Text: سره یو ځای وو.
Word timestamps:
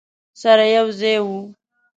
سره 0.41 0.65
یو 0.77 0.87
ځای 0.99 1.17
وو. 1.25 1.39